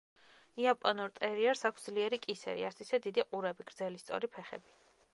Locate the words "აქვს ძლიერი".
1.71-2.21